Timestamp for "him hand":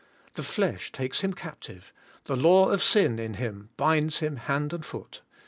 4.17-4.73